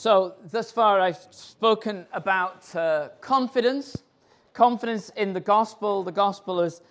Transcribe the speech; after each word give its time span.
So, 0.00 0.34
thus 0.52 0.70
far, 0.70 1.00
I've 1.00 1.26
spoken 1.30 2.06
about 2.12 2.72
uh, 2.76 3.08
confidence, 3.20 4.04
confidence 4.52 5.08
in 5.16 5.32
the 5.32 5.40
gospel. 5.40 6.04
The 6.04 6.12
gospel 6.12 6.60
is 6.60 6.82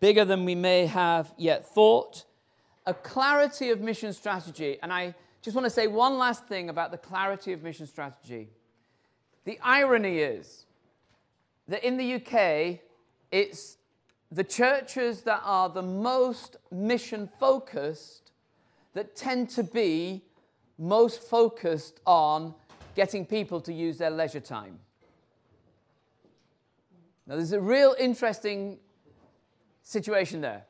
bigger 0.00 0.26
than 0.26 0.44
we 0.44 0.54
may 0.54 0.84
have 0.84 1.32
yet 1.38 1.66
thought. 1.66 2.26
A 2.84 2.92
clarity 2.92 3.70
of 3.70 3.80
mission 3.80 4.12
strategy. 4.12 4.76
And 4.82 4.92
I 4.92 5.14
just 5.40 5.56
want 5.56 5.64
to 5.64 5.70
say 5.70 5.86
one 5.86 6.18
last 6.18 6.46
thing 6.46 6.68
about 6.68 6.90
the 6.90 6.98
clarity 6.98 7.54
of 7.54 7.62
mission 7.62 7.86
strategy. 7.86 8.50
The 9.46 9.58
irony 9.62 10.18
is 10.18 10.66
that 11.68 11.82
in 11.82 11.96
the 11.96 12.16
UK, 12.16 12.80
it's 13.30 13.78
the 14.30 14.44
churches 14.44 15.22
that 15.22 15.40
are 15.42 15.70
the 15.70 15.80
most 15.80 16.58
mission 16.70 17.30
focused 17.40 18.30
that 18.92 19.16
tend 19.16 19.48
to 19.48 19.62
be 19.62 20.22
most 20.82 21.22
focused 21.22 22.00
on 22.06 22.54
getting 22.94 23.24
people 23.24 23.60
to 23.60 23.72
use 23.72 23.98
their 23.98 24.10
leisure 24.10 24.40
time. 24.40 24.78
Now, 27.26 27.36
there's 27.36 27.52
a 27.52 27.60
real 27.60 27.94
interesting 27.98 28.78
situation 29.82 30.40
there. 30.40 30.64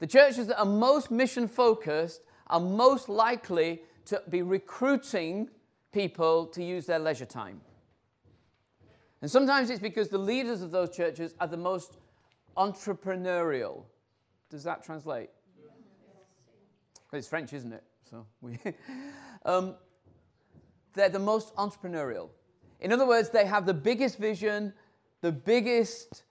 The 0.00 0.06
churches 0.06 0.48
that 0.48 0.58
are 0.58 0.66
most 0.66 1.10
mission 1.10 1.46
focused 1.46 2.22
are 2.48 2.60
most 2.60 3.08
likely 3.08 3.82
to 4.06 4.22
be 4.28 4.42
recruiting 4.42 5.48
people 5.92 6.46
to 6.46 6.62
use 6.62 6.86
their 6.86 6.98
leisure 6.98 7.24
time. 7.24 7.60
And 9.22 9.30
sometimes 9.30 9.70
it's 9.70 9.80
because 9.80 10.08
the 10.08 10.18
leaders 10.18 10.62
of 10.62 10.72
those 10.72 10.94
churches 10.94 11.34
are 11.40 11.46
the 11.46 11.56
most 11.56 11.96
entrepreneurial. 12.56 13.84
Does 14.50 14.64
that 14.64 14.84
translate? 14.84 15.30
It's 17.12 17.28
French, 17.28 17.52
isn't 17.52 17.72
it? 17.72 17.84
So 18.08 18.26
we, 18.40 18.58
um, 19.44 19.74
they're 20.94 21.08
the 21.08 21.18
most 21.18 21.54
entrepreneurial. 21.56 22.30
In 22.80 22.92
other 22.92 23.06
words, 23.06 23.30
they 23.30 23.46
have 23.46 23.66
the 23.66 23.74
biggest 23.74 24.18
vision, 24.18 24.72
the 25.22 25.32
biggest 25.32 26.24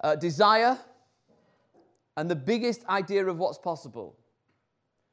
uh, 0.00 0.16
desire, 0.16 0.78
and 2.16 2.30
the 2.30 2.36
biggest 2.36 2.84
idea 2.88 3.26
of 3.26 3.38
what's 3.38 3.58
possible. 3.58 4.16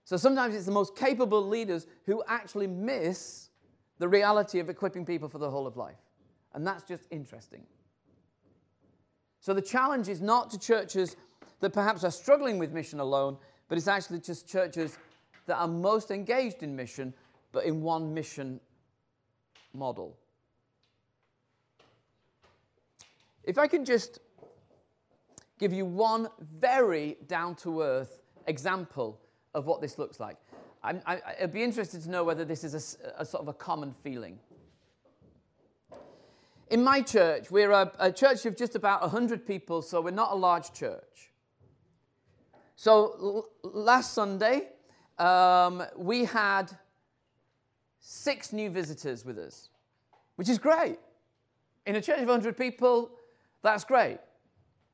So 0.03 0.17
sometimes 0.17 0.55
it's 0.55 0.65
the 0.65 0.71
most 0.71 0.95
capable 0.95 1.47
leaders 1.47 1.87
who 2.05 2.23
actually 2.27 2.67
miss 2.67 3.49
the 3.99 4.07
reality 4.07 4.59
of 4.59 4.69
equipping 4.69 5.05
people 5.05 5.29
for 5.29 5.37
the 5.37 5.49
whole 5.49 5.67
of 5.67 5.77
life. 5.77 5.99
And 6.53 6.65
that's 6.65 6.83
just 6.83 7.03
interesting. 7.11 7.65
So 9.39 9.53
the 9.53 9.61
challenge 9.61 10.09
is 10.09 10.19
not 10.19 10.49
to 10.51 10.59
churches 10.59 11.15
that 11.59 11.71
perhaps 11.71 12.03
are 12.03 12.11
struggling 12.11 12.57
with 12.57 12.71
mission 12.71 12.99
alone, 12.99 13.37
but 13.69 13.77
it's 13.77 13.87
actually 13.87 14.19
just 14.19 14.47
churches 14.47 14.97
that 15.45 15.55
are 15.55 15.67
most 15.67 16.11
engaged 16.11 16.63
in 16.63 16.75
mission, 16.75 17.13
but 17.53 17.63
in 17.63 17.81
one 17.81 18.13
mission 18.13 18.59
model. 19.73 20.17
If 23.45 23.57
I 23.57 23.67
can 23.67 23.85
just 23.85 24.19
give 25.59 25.73
you 25.73 25.85
one 25.85 26.27
very 26.59 27.17
down 27.27 27.55
to 27.55 27.81
earth 27.81 28.21
example 28.47 29.19
of 29.53 29.65
what 29.65 29.81
this 29.81 29.97
looks 29.97 30.19
like. 30.19 30.37
I, 30.83 30.95
I, 31.05 31.21
I'd 31.41 31.53
be 31.53 31.63
interested 31.63 32.01
to 32.03 32.09
know 32.09 32.23
whether 32.23 32.45
this 32.45 32.63
is 32.63 32.73
a, 32.73 33.21
a, 33.21 33.25
sort 33.25 33.41
of 33.41 33.49
a 33.49 33.53
common 33.53 33.93
feeling. 33.93 34.39
In 36.69 36.83
my 36.83 37.01
church, 37.01 37.51
we're 37.51 37.71
a, 37.71 37.91
a 37.99 38.11
church 38.11 38.45
of 38.45 38.55
just 38.55 38.75
about 38.75 39.01
100 39.01 39.45
people, 39.45 39.81
so 39.81 40.01
we're 40.01 40.11
not 40.11 40.31
a 40.31 40.35
large 40.35 40.71
church. 40.71 41.28
So 42.79 43.49
last 43.61 44.13
Sunday, 44.13 44.69
um, 45.17 45.83
we 45.97 46.23
had 46.23 46.71
six 47.99 48.53
new 48.53 48.69
visitors 48.69 49.25
with 49.25 49.37
us, 49.37 49.67
which 50.37 50.47
is 50.47 50.57
great. 50.57 50.97
In 51.85 51.97
a 51.97 52.01
church 52.01 52.21
of 52.21 52.27
100 52.29 52.55
people, 52.55 53.11
that's 53.63 53.83
great. 53.83 54.19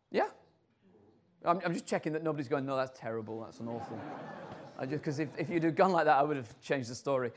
Yeah? 0.09 0.29
I'm, 1.45 1.61
I'm 1.63 1.73
just 1.73 1.85
checking 1.85 2.11
that 2.13 2.23
nobody's 2.23 2.47
going, 2.47 2.65
no, 2.65 2.75
that's 2.75 2.99
terrible, 2.99 3.41
that's 3.41 3.59
an 3.59 3.67
awful. 3.67 3.99
Because 4.89 5.19
if, 5.19 5.29
if 5.37 5.51
you'd 5.51 5.63
have 5.63 5.75
gone 5.75 5.91
like 5.91 6.05
that, 6.05 6.17
I 6.17 6.23
would 6.23 6.37
have 6.37 6.59
changed 6.61 6.89
the 6.89 6.95
story. 6.95 7.29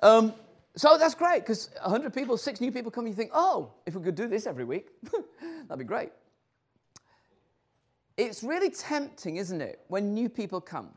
Um, 0.00 0.32
so 0.76 0.96
that's 0.96 1.16
great 1.16 1.40
because 1.40 1.70
100 1.82 2.14
people, 2.14 2.36
six 2.36 2.60
new 2.60 2.70
people 2.70 2.92
come, 2.92 3.08
you 3.08 3.14
think, 3.14 3.32
oh, 3.34 3.72
if 3.84 3.96
we 3.96 4.02
could 4.04 4.14
do 4.14 4.28
this 4.28 4.46
every 4.46 4.64
week, 4.64 4.90
that'd 5.66 5.76
be 5.76 5.84
great. 5.84 6.12
It's 8.18 8.42
really 8.42 8.68
tempting, 8.68 9.36
isn't 9.36 9.60
it, 9.60 9.80
when 9.86 10.12
new 10.12 10.28
people 10.28 10.60
come 10.60 10.90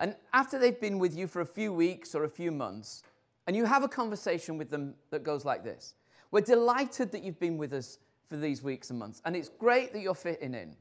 and 0.00 0.16
after 0.32 0.58
they've 0.58 0.80
been 0.80 0.98
with 0.98 1.14
you 1.14 1.26
for 1.26 1.42
a 1.42 1.46
few 1.46 1.74
weeks 1.74 2.14
or 2.14 2.24
a 2.24 2.28
few 2.28 2.50
months, 2.50 3.02
and 3.46 3.54
you 3.54 3.66
have 3.66 3.82
a 3.82 3.88
conversation 3.88 4.56
with 4.56 4.70
them 4.70 4.94
that 5.10 5.22
goes 5.22 5.44
like 5.44 5.62
this 5.62 5.94
We're 6.30 6.40
delighted 6.40 7.12
that 7.12 7.22
you've 7.22 7.38
been 7.38 7.58
with 7.58 7.74
us 7.74 7.98
for 8.26 8.36
these 8.36 8.62
weeks 8.62 8.90
and 8.90 8.98
months, 8.98 9.20
and 9.24 9.36
it's 9.36 9.50
great 9.50 9.92
that 9.92 10.00
you're 10.00 10.14
fitting 10.14 10.54
in. 10.54 10.74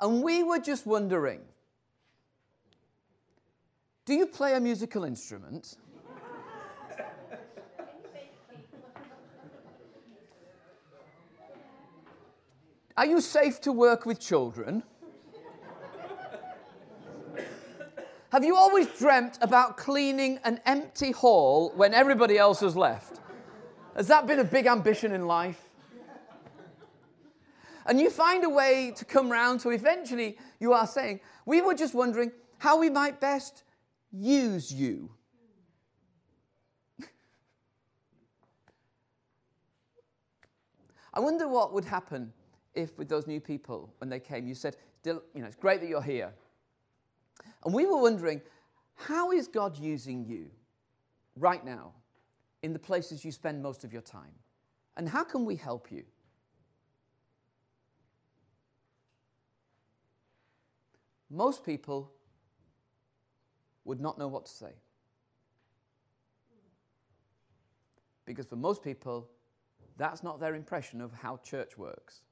And 0.00 0.22
we 0.22 0.42
were 0.42 0.58
just 0.58 0.86
wondering 0.86 1.40
do 4.04 4.12
you 4.14 4.26
play 4.26 4.54
a 4.54 4.60
musical 4.60 5.04
instrument? 5.04 5.76
Are 12.96 13.06
you 13.06 13.20
safe 13.22 13.60
to 13.62 13.72
work 13.72 14.04
with 14.04 14.20
children? 14.20 14.82
Have 18.34 18.42
you 18.42 18.56
always 18.56 18.88
dreamt 18.88 19.38
about 19.42 19.76
cleaning 19.76 20.40
an 20.42 20.58
empty 20.66 21.12
hall 21.12 21.70
when 21.76 21.94
everybody 21.94 22.36
else 22.36 22.58
has 22.62 22.76
left? 22.76 23.20
Has 23.94 24.08
that 24.08 24.26
been 24.26 24.40
a 24.40 24.44
big 24.44 24.66
ambition 24.66 25.12
in 25.12 25.28
life? 25.28 25.68
And 27.86 28.00
you 28.00 28.10
find 28.10 28.42
a 28.42 28.48
way 28.48 28.92
to 28.96 29.04
come 29.04 29.30
round 29.30 29.60
to 29.60 29.70
eventually 29.70 30.36
you 30.58 30.72
are 30.72 30.84
saying, 30.84 31.20
We 31.46 31.60
were 31.60 31.74
just 31.74 31.94
wondering 31.94 32.32
how 32.58 32.76
we 32.76 32.90
might 32.90 33.20
best 33.20 33.62
use 34.10 34.72
you. 34.72 35.12
I 41.14 41.20
wonder 41.20 41.46
what 41.46 41.72
would 41.72 41.84
happen 41.84 42.32
if, 42.74 42.98
with 42.98 43.08
those 43.08 43.28
new 43.28 43.40
people, 43.40 43.94
when 43.98 44.10
they 44.10 44.18
came, 44.18 44.48
you 44.48 44.56
said, 44.56 44.76
you 45.04 45.22
know, 45.36 45.46
it's 45.46 45.54
great 45.54 45.80
that 45.82 45.88
you're 45.88 46.02
here. 46.02 46.32
And 47.64 47.72
we 47.72 47.86
were 47.86 48.00
wondering, 48.00 48.42
how 48.94 49.32
is 49.32 49.48
God 49.48 49.78
using 49.78 50.24
you 50.24 50.50
right 51.36 51.64
now 51.64 51.92
in 52.62 52.72
the 52.72 52.78
places 52.78 53.24
you 53.24 53.32
spend 53.32 53.62
most 53.62 53.84
of 53.84 53.92
your 53.92 54.02
time? 54.02 54.32
And 54.96 55.08
how 55.08 55.24
can 55.24 55.44
we 55.44 55.56
help 55.56 55.90
you? 55.90 56.04
Most 61.30 61.64
people 61.64 62.12
would 63.84 64.00
not 64.00 64.18
know 64.18 64.28
what 64.28 64.46
to 64.46 64.52
say. 64.52 64.72
Because 68.24 68.46
for 68.46 68.56
most 68.56 68.82
people, 68.82 69.28
that's 69.96 70.22
not 70.22 70.40
their 70.40 70.54
impression 70.54 71.00
of 71.00 71.12
how 71.12 71.38
church 71.38 71.76
works. 71.76 72.22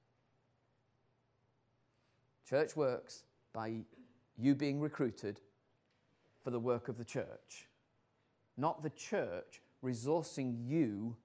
Church 2.49 2.77
works 2.77 3.25
by 3.53 3.81
you 4.39 4.55
being 4.55 4.81
recruited 4.81 5.41
for 6.43 6.51
the 6.51 6.59
work 6.59 6.89
of 6.89 6.99
the 6.99 7.05
church, 7.05 7.69
not 8.57 8.83
the 8.83 8.91
church 8.91 9.61
resourcing 9.85 10.57
you 10.67 11.17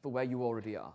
for 0.00 0.10
where 0.10 0.24
you 0.24 0.42
already 0.42 0.76
are. 0.76 0.92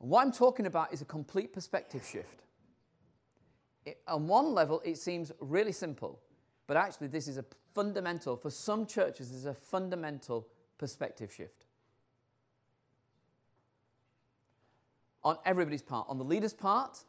And 0.00 0.08
what 0.08 0.22
I'm 0.22 0.32
talking 0.32 0.66
about 0.66 0.92
is 0.92 1.02
a 1.02 1.04
complete 1.04 1.52
perspective 1.52 2.06
shift. 2.10 2.44
It, 3.84 4.00
on 4.08 4.26
one 4.26 4.52
level, 4.54 4.80
it 4.84 4.98
seems 4.98 5.32
really 5.40 5.72
simple, 5.72 6.20
but 6.66 6.76
actually, 6.76 7.08
this 7.08 7.28
is 7.28 7.36
a 7.38 7.44
fundamental, 7.74 8.36
for 8.36 8.50
some 8.50 8.86
churches, 8.86 9.28
this 9.28 9.38
is 9.38 9.46
a 9.46 9.54
fundamental 9.54 10.46
perspective 10.78 11.32
shift. 11.32 11.66
On 15.22 15.36
everybody's 15.44 15.82
part, 15.82 16.06
on 16.08 16.16
the 16.16 16.24
leader's 16.24 16.54
part, 16.54 17.04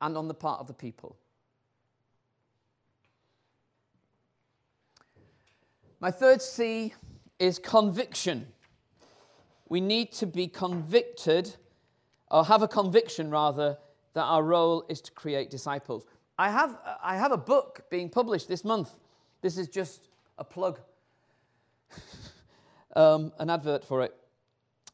and 0.00 0.16
on 0.16 0.28
the 0.28 0.34
part 0.34 0.60
of 0.60 0.66
the 0.66 0.74
people. 0.74 1.16
My 6.00 6.10
third 6.10 6.40
C 6.40 6.94
is 7.38 7.58
conviction. 7.58 8.46
We 9.68 9.80
need 9.80 10.12
to 10.12 10.26
be 10.26 10.46
convicted, 10.46 11.56
or 12.30 12.44
have 12.44 12.62
a 12.62 12.68
conviction 12.68 13.30
rather, 13.30 13.78
that 14.14 14.22
our 14.22 14.42
role 14.42 14.84
is 14.88 15.00
to 15.02 15.12
create 15.12 15.50
disciples. 15.50 16.06
I 16.38 16.50
have, 16.50 16.78
I 17.02 17.16
have 17.16 17.32
a 17.32 17.36
book 17.36 17.82
being 17.90 18.08
published 18.08 18.48
this 18.48 18.64
month. 18.64 18.90
This 19.42 19.58
is 19.58 19.68
just 19.68 20.08
a 20.38 20.44
plug, 20.44 20.78
um, 22.96 23.32
an 23.38 23.50
advert 23.50 23.84
for 23.84 24.02
it. 24.02 24.14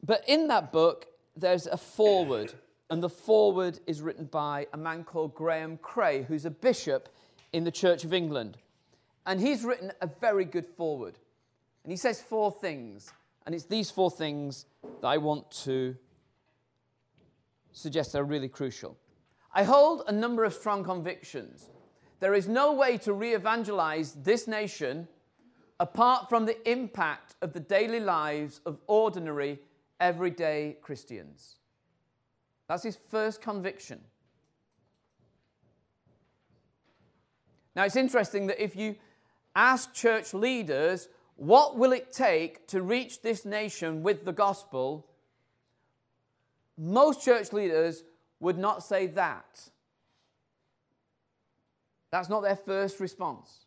But 0.03 0.23
in 0.27 0.47
that 0.47 0.71
book, 0.71 1.07
there's 1.35 1.67
a 1.67 1.77
foreword 1.77 2.53
and 2.89 3.01
the 3.01 3.09
foreword 3.09 3.79
is 3.87 4.01
written 4.01 4.25
by 4.25 4.67
a 4.73 4.77
man 4.77 5.03
called 5.03 5.33
Graham 5.33 5.77
Cray, 5.77 6.23
who's 6.23 6.45
a 6.45 6.51
bishop 6.51 7.09
in 7.51 7.63
the 7.63 7.71
Church 7.71 8.03
of 8.03 8.13
England. 8.13 8.57
And 9.25 9.39
he's 9.39 9.63
written 9.63 9.91
a 10.01 10.09
very 10.21 10.45
good 10.45 10.65
foreword. 10.65 11.17
And 11.83 11.91
he 11.91 11.97
says 11.97 12.21
four 12.21 12.51
things. 12.51 13.11
And 13.45 13.55
it's 13.55 13.65
these 13.65 13.89
four 13.89 14.11
things 14.11 14.65
that 15.01 15.07
I 15.07 15.17
want 15.17 15.49
to 15.63 15.95
suggest 17.71 18.15
are 18.15 18.23
really 18.23 18.49
crucial. 18.49 18.97
I 19.53 19.63
hold 19.63 20.03
a 20.07 20.11
number 20.11 20.43
of 20.43 20.53
strong 20.53 20.83
convictions. 20.83 21.69
There 22.19 22.33
is 22.33 22.47
no 22.47 22.73
way 22.73 22.97
to 22.99 23.13
re 23.13 23.33
evangelize 23.33 24.13
this 24.13 24.47
nation 24.47 25.07
apart 25.79 26.29
from 26.29 26.45
the 26.45 26.69
impact 26.69 27.35
of 27.41 27.53
the 27.53 27.59
daily 27.59 27.99
lives 27.99 28.61
of 28.65 28.79
ordinary, 28.87 29.59
everyday 29.99 30.77
Christians. 30.81 31.57
That's 32.67 32.83
his 32.83 32.97
first 33.09 33.41
conviction. 33.41 34.01
Now, 37.75 37.83
it's 37.83 37.95
interesting 37.95 38.47
that 38.47 38.63
if 38.63 38.75
you 38.75 38.95
ask 39.55 39.93
church 39.93 40.33
leaders, 40.33 41.09
what 41.35 41.77
will 41.77 41.91
it 41.91 42.11
take 42.11 42.67
to 42.67 42.81
reach 42.81 43.21
this 43.21 43.45
nation 43.45 44.01
with 44.01 44.25
the 44.25 44.31
gospel? 44.31 45.05
Most 46.77 47.23
church 47.23 47.51
leaders 47.53 48.03
would 48.39 48.57
not 48.57 48.83
say 48.83 49.07
that. 49.07 49.69
That's 52.11 52.29
not 52.29 52.43
their 52.43 52.55
first 52.55 52.99
response. 52.99 53.65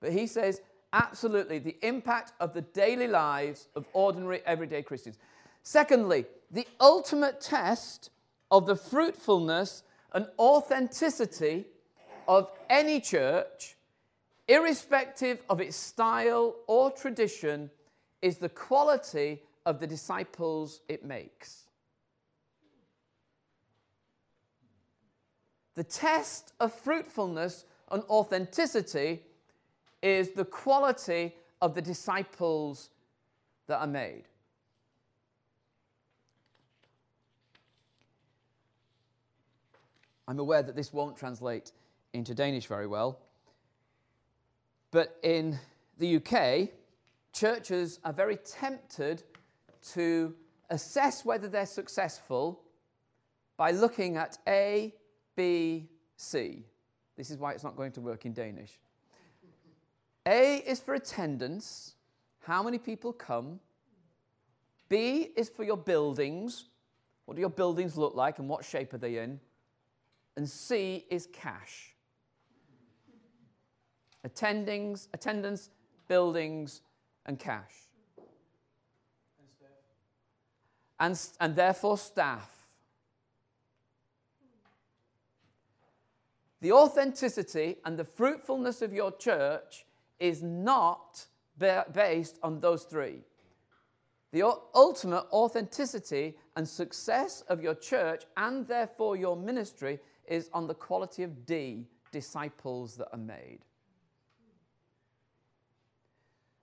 But 0.00 0.12
he 0.12 0.26
says, 0.26 0.62
absolutely, 0.92 1.58
the 1.58 1.76
impact 1.82 2.32
of 2.40 2.54
the 2.54 2.62
daily 2.62 3.08
lives 3.08 3.68
of 3.74 3.86
ordinary, 3.92 4.40
everyday 4.46 4.82
Christians. 4.82 5.18
Secondly, 5.64 6.26
the 6.50 6.68
ultimate 6.78 7.40
test 7.40 8.10
of 8.50 8.66
the 8.66 8.76
fruitfulness 8.76 9.82
and 10.12 10.28
authenticity 10.38 11.64
of 12.28 12.52
any 12.68 13.00
church, 13.00 13.74
irrespective 14.46 15.42
of 15.48 15.60
its 15.60 15.74
style 15.74 16.54
or 16.66 16.90
tradition, 16.90 17.70
is 18.20 18.36
the 18.38 18.48
quality 18.50 19.42
of 19.64 19.80
the 19.80 19.86
disciples 19.86 20.82
it 20.86 21.02
makes. 21.02 21.62
The 25.74 25.84
test 25.84 26.52
of 26.60 26.74
fruitfulness 26.74 27.64
and 27.90 28.02
authenticity 28.04 29.22
is 30.02 30.30
the 30.30 30.44
quality 30.44 31.34
of 31.62 31.74
the 31.74 31.82
disciples 31.82 32.90
that 33.66 33.78
are 33.78 33.86
made. 33.86 34.24
I'm 40.26 40.38
aware 40.38 40.62
that 40.62 40.76
this 40.76 40.92
won't 40.92 41.16
translate 41.16 41.72
into 42.12 42.34
Danish 42.34 42.66
very 42.66 42.86
well, 42.86 43.20
but 44.90 45.18
in 45.22 45.58
the 45.98 46.16
UK, 46.16 46.68
churches 47.32 47.98
are 48.04 48.12
very 48.12 48.36
tempted 48.36 49.22
to 49.92 50.34
assess 50.70 51.24
whether 51.24 51.48
they're 51.48 51.66
successful 51.66 52.62
by 53.56 53.70
looking 53.70 54.16
at 54.16 54.38
A, 54.48 54.94
B, 55.36 55.88
C. 56.16 56.64
This 57.16 57.30
is 57.30 57.38
why 57.38 57.52
it's 57.52 57.64
not 57.64 57.76
going 57.76 57.92
to 57.92 58.00
work 58.00 58.24
in 58.24 58.32
Danish. 58.32 58.78
A 60.26 60.56
is 60.58 60.80
for 60.80 60.94
attendance, 60.94 61.94
how 62.40 62.62
many 62.62 62.78
people 62.78 63.12
come. 63.12 63.60
B 64.88 65.28
is 65.36 65.48
for 65.48 65.64
your 65.64 65.76
buildings, 65.76 66.64
what 67.26 67.34
do 67.34 67.40
your 67.40 67.50
buildings 67.50 67.96
look 67.96 68.14
like 68.14 68.38
and 68.38 68.48
what 68.48 68.64
shape 68.64 68.94
are 68.94 68.98
they 68.98 69.18
in? 69.18 69.40
And 70.36 70.48
C 70.48 71.04
is 71.10 71.28
cash. 71.32 71.94
Attendings, 74.26 75.08
attendance, 75.12 75.70
buildings, 76.08 76.80
and 77.26 77.38
cash. 77.38 77.72
And, 80.98 81.20
and 81.40 81.54
therefore 81.54 81.98
staff. 81.98 82.50
The 86.60 86.72
authenticity 86.72 87.76
and 87.84 87.98
the 87.98 88.04
fruitfulness 88.04 88.80
of 88.80 88.94
your 88.94 89.12
church 89.12 89.84
is 90.18 90.42
not 90.42 91.26
based 91.58 92.38
on 92.42 92.60
those 92.60 92.84
three. 92.84 93.18
The 94.32 94.42
ultimate 94.74 95.26
authenticity 95.30 96.36
and 96.56 96.66
success 96.66 97.42
of 97.48 97.62
your 97.62 97.74
church 97.74 98.24
and 98.36 98.66
therefore 98.66 99.16
your 99.16 99.36
ministry 99.36 100.00
is 100.26 100.50
on 100.52 100.66
the 100.66 100.74
quality 100.74 101.22
of 101.22 101.46
D, 101.46 101.86
disciples 102.10 102.96
that 102.96 103.08
are 103.12 103.18
made. 103.18 103.60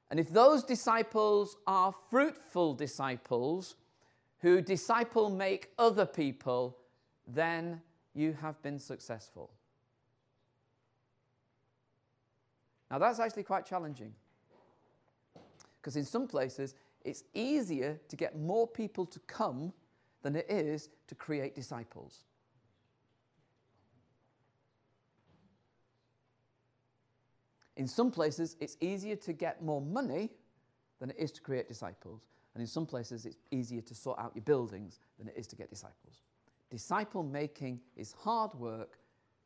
And 0.10 0.20
if 0.20 0.30
those 0.30 0.64
disciples 0.64 1.56
are 1.68 1.94
fruitful 2.10 2.74
disciples 2.74 3.76
who 4.40 4.62
disciple 4.62 5.30
make 5.30 5.72
other 5.78 6.06
people, 6.06 6.78
then 7.28 7.82
you 8.14 8.34
have 8.34 8.62
been 8.62 8.80
successful. 8.80 9.52
Now, 12.90 12.98
that's 12.98 13.20
actually 13.22 13.44
quite 13.44 13.66
challenging. 13.66 14.14
Because 15.80 15.96
in 15.96 16.04
some 16.04 16.28
places, 16.28 16.76
it's 17.06 17.24
easier 17.34 18.00
to 18.10 18.16
get 18.16 18.38
more 18.38 18.68
people 18.68 19.06
to 19.06 19.20
come 19.28 19.72
than 20.24 20.36
it 20.36 20.46
is 20.50 20.90
to 21.08 21.16
create 21.16 21.56
disciples. 21.56 22.26
In 27.82 27.88
some 27.88 28.12
places, 28.12 28.58
it's 28.60 28.78
easier 28.80 29.16
to 29.16 29.34
get 29.34 29.64
more 29.64 29.82
money 29.82 30.30
than 31.00 31.10
it 31.10 31.16
is 31.18 31.32
to 31.32 31.42
create 31.42 31.68
disciples. 31.68 32.22
And 32.54 32.62
in 32.62 32.68
some 32.68 32.86
places, 32.86 33.26
it's 33.26 33.40
easier 33.50 33.82
to 33.82 33.96
sort 33.96 34.20
out 34.20 34.34
your 34.36 34.44
buildings 34.44 35.00
than 35.18 35.28
it 35.28 35.34
is 35.36 35.48
to 35.48 35.56
get 35.56 35.72
disciples. 35.72 36.22
Disciple 36.70 37.24
making 37.24 37.80
is 37.98 38.14
hard 38.14 38.54
work 38.54 39.00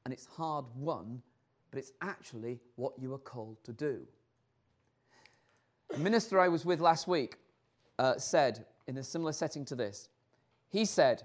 and 0.04 0.14
it's 0.14 0.26
hard 0.26 0.66
won 0.76 1.22
but 1.72 1.80
it's 1.80 1.94
actually 2.02 2.60
what 2.76 2.92
you 3.00 3.14
are 3.14 3.20
called 3.20 3.56
to 3.64 3.72
do. 3.72 4.02
The 5.92 6.00
minister 6.00 6.38
I 6.38 6.50
was 6.50 6.66
with 6.66 6.82
last 6.82 7.08
week 7.08 7.38
uh, 8.00 8.18
said, 8.18 8.66
in 8.88 8.98
a 8.98 9.04
similar 9.04 9.32
setting 9.32 9.64
to 9.64 9.76
this, 9.76 10.10
he 10.70 10.84
said, 10.84 11.24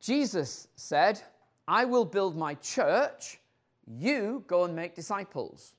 Jesus 0.00 0.68
said, 0.76 1.20
I 1.68 1.84
will 1.84 2.06
build 2.06 2.36
my 2.36 2.54
church, 2.54 3.38
you 3.86 4.44
go 4.46 4.64
and 4.64 4.74
make 4.74 4.94
disciples. 4.94 5.74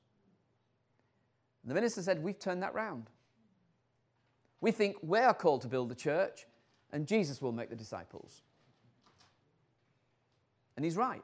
And 1.64 1.72
the 1.72 1.76
minister 1.76 2.02
said, 2.02 2.22
We've 2.22 2.38
turned 2.38 2.64
that 2.64 2.74
round. 2.74 3.10
We 4.62 4.72
think 4.72 4.98
we're 5.02 5.34
called 5.34 5.62
to 5.62 5.68
build 5.68 5.90
the 5.90 5.96
church, 5.96 6.46
and 6.92 7.08
Jesus 7.08 7.42
will 7.42 7.52
make 7.52 7.70
the 7.70 7.76
disciples. 7.76 8.42
And 10.76 10.84
he's 10.84 10.98
right. 10.98 11.24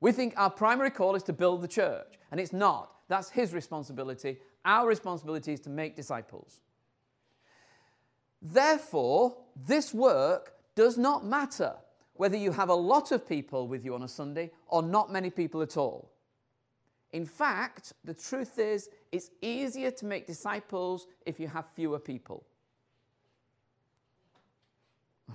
We 0.00 0.12
think 0.12 0.34
our 0.36 0.50
primary 0.50 0.90
call 0.90 1.14
is 1.14 1.22
to 1.24 1.32
build 1.32 1.62
the 1.62 1.68
church, 1.68 2.18
and 2.30 2.38
it's 2.38 2.52
not. 2.52 2.90
That's 3.08 3.30
his 3.30 3.52
responsibility. 3.52 4.38
Our 4.64 4.86
responsibility 4.86 5.52
is 5.52 5.60
to 5.60 5.70
make 5.70 5.96
disciples. 5.96 6.60
Therefore, 8.42 9.36
this 9.56 9.94
work 9.94 10.54
does 10.74 10.98
not 10.98 11.24
matter 11.24 11.74
whether 12.14 12.36
you 12.36 12.52
have 12.52 12.68
a 12.68 12.74
lot 12.74 13.12
of 13.12 13.28
people 13.28 13.66
with 13.66 13.84
you 13.84 13.94
on 13.94 14.02
a 14.02 14.08
Sunday 14.08 14.50
or 14.68 14.82
not 14.82 15.12
many 15.12 15.30
people 15.30 15.62
at 15.62 15.76
all. 15.76 16.10
In 17.12 17.24
fact, 17.24 17.92
the 18.04 18.14
truth 18.14 18.58
is, 18.58 18.90
it's 19.12 19.30
easier 19.40 19.90
to 19.92 20.06
make 20.06 20.26
disciples 20.26 21.06
if 21.26 21.38
you 21.38 21.46
have 21.46 21.66
fewer 21.74 21.98
people. 21.98 22.44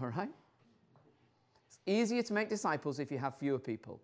All 0.01 0.09
right? 0.09 0.29
It's 1.67 1.79
easier 1.85 2.21
to 2.23 2.33
make 2.33 2.49
disciples 2.49 2.99
if 2.99 3.11
you 3.11 3.17
have 3.17 3.37
fewer 3.37 3.59
people. 3.59 4.01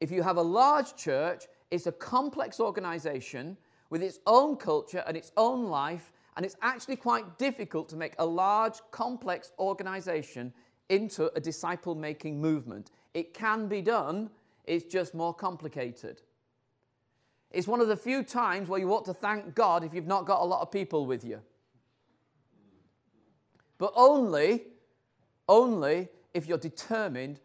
If 0.00 0.10
you 0.10 0.22
have 0.22 0.36
a 0.36 0.42
large 0.42 0.96
church, 0.96 1.44
it's 1.70 1.86
a 1.86 1.92
complex 1.92 2.60
organization 2.60 3.56
with 3.90 4.02
its 4.02 4.18
own 4.26 4.56
culture 4.56 5.04
and 5.06 5.16
its 5.16 5.32
own 5.36 5.64
life, 5.66 6.12
and 6.36 6.44
it's 6.44 6.56
actually 6.62 6.96
quite 6.96 7.38
difficult 7.38 7.88
to 7.90 7.96
make 7.96 8.14
a 8.18 8.26
large, 8.26 8.80
complex 8.90 9.52
organization 9.58 10.52
into 10.88 11.32
a 11.34 11.40
disciple 11.40 11.94
making 11.94 12.40
movement. 12.40 12.90
It 13.14 13.34
can 13.34 13.68
be 13.68 13.82
done, 13.82 14.30
it's 14.64 14.84
just 14.84 15.14
more 15.14 15.34
complicated. 15.34 16.22
It's 17.50 17.68
one 17.68 17.80
of 17.80 17.88
the 17.88 17.96
few 17.96 18.22
times 18.22 18.68
where 18.68 18.80
you 18.80 18.92
ought 18.92 19.04
to 19.04 19.14
thank 19.14 19.54
God 19.54 19.84
if 19.84 19.94
you've 19.94 20.06
not 20.06 20.26
got 20.26 20.40
a 20.40 20.44
lot 20.44 20.60
of 20.60 20.70
people 20.70 21.06
with 21.06 21.24
you. 21.24 21.40
But 23.78 23.92
only, 23.94 24.64
only 25.48 26.08
if 26.32 26.46
you're 26.46 26.58
determined 26.58 27.40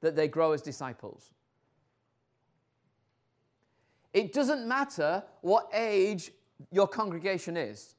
that 0.00 0.16
they 0.16 0.28
grow 0.28 0.52
as 0.52 0.62
disciples. 0.62 1.32
It 4.12 4.32
doesn't 4.32 4.66
matter 4.66 5.22
what 5.40 5.70
age 5.72 6.32
your 6.70 6.86
congregation 6.86 7.56
is. 7.56 7.94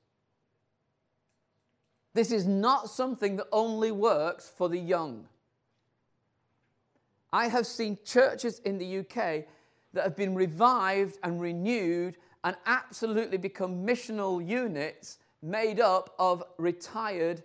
This 2.13 2.31
is 2.31 2.45
not 2.45 2.89
something 2.89 3.37
that 3.37 3.47
only 3.51 3.91
works 3.91 4.51
for 4.55 4.69
the 4.69 4.77
young. 4.77 5.27
I 7.31 7.47
have 7.47 7.65
seen 7.65 7.97
churches 8.05 8.59
in 8.59 8.77
the 8.77 8.99
UK 8.99 9.45
that 9.93 10.03
have 10.03 10.15
been 10.15 10.35
revived 10.35 11.17
and 11.23 11.41
renewed 11.41 12.17
and 12.43 12.55
absolutely 12.65 13.37
become 13.37 13.85
missional 13.85 14.47
units 14.47 15.17
made 15.41 15.79
up 15.79 16.13
of 16.19 16.43
retired 16.57 17.41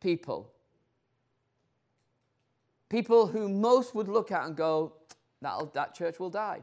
people. 0.00 0.50
People 2.90 3.26
who 3.26 3.48
most 3.48 3.94
would 3.94 4.08
look 4.08 4.30
at 4.30 4.44
and 4.44 4.54
go, 4.54 4.92
that 5.40 5.94
church 5.94 6.20
will 6.20 6.30
die. 6.30 6.60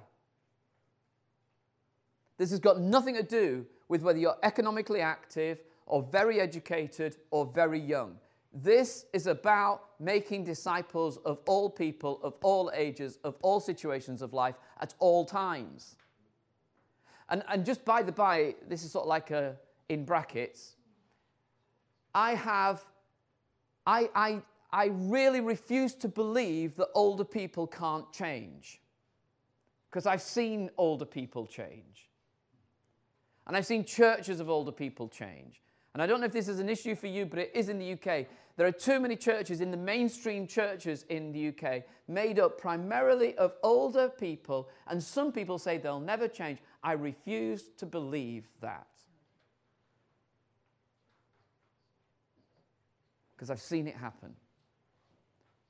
This 2.38 2.52
has 2.52 2.60
got 2.60 2.80
nothing 2.80 3.16
to 3.16 3.24
do 3.24 3.66
with 3.88 4.04
whether 4.04 4.20
you're 4.20 4.38
economically 4.44 5.02
active 5.02 5.60
or 5.92 6.02
very 6.10 6.40
educated 6.40 7.18
or 7.32 7.46
very 7.46 7.80
young. 7.80 8.16
This 8.54 9.06
is 9.12 9.28
about 9.28 9.82
making 10.00 10.46
disciples 10.46 11.18
of 11.26 11.40
all 11.46 11.70
people, 11.70 12.22
of 12.24 12.34
all 12.42 12.72
ages, 12.74 13.20
of 13.26 13.36
all 13.42 13.60
situations 13.60 14.22
of 14.22 14.34
life 14.34 14.56
at 14.80 14.94
all 15.00 15.26
times. 15.26 15.98
And, 17.28 17.44
and 17.50 17.66
just 17.66 17.84
by 17.84 18.04
the 18.04 18.12
by, 18.12 18.56
this 18.70 18.86
is 18.86 18.92
sort 18.92 19.04
of 19.04 19.10
like 19.10 19.32
a, 19.32 19.58
in 19.90 20.06
brackets, 20.06 20.76
I 22.16 22.36
have, 22.36 22.84
I, 23.86 24.10
I, 24.16 24.42
I 24.72 24.86
really 24.94 25.42
refuse 25.42 25.94
to 25.96 26.08
believe 26.08 26.78
that 26.78 26.88
older 26.94 27.26
people 27.26 27.68
can't 27.68 28.12
change. 28.14 28.80
Because 29.90 30.06
I've 30.06 30.22
seen 30.22 30.70
older 30.78 31.06
people 31.06 31.46
change. 31.46 32.10
And 33.46 33.58
I've 33.58 33.66
seen 33.66 33.84
churches 33.84 34.40
of 34.40 34.50
older 34.50 34.72
people 34.72 35.10
change. 35.10 35.62
And 35.94 36.02
I 36.02 36.06
don't 36.06 36.22
know 36.22 36.26
if 36.26 36.32
this 36.32 36.48
is 36.48 36.60
an 36.60 36.70
issue 36.70 36.96
for 36.96 37.08
you, 37.08 37.26
but 37.26 37.40
it 37.40 37.52
is 37.54 37.68
in 37.68 37.78
the 37.78 37.94
UK. 37.94 38.28
There 38.56 38.68
are 38.68 38.72
too 38.72 39.00
many 39.00 39.16
churches 39.16 39.60
in 39.60 39.72
the 39.72 39.78
mainstream 39.78 40.48
churches 40.48 41.06
in 41.10 41.32
the 41.32 41.50
UK 41.50 41.84
made 42.08 42.40
up 42.40 42.58
primarily 42.58 43.36
of 43.38 43.54
older 43.64 44.08
people, 44.08 44.70
and 44.88 45.02
some 45.02 45.32
people 45.32 45.58
say 45.58 45.78
they'll 45.78 46.00
never 46.00 46.28
change. 46.28 46.60
I 46.84 46.94
refuse 46.94 47.64
to 47.78 47.86
believe 47.86 48.48
that. 48.62 48.88
Because 53.36 53.50
I've 53.50 53.62
seen 53.62 53.88
it 53.88 53.96
happen. 53.96 54.36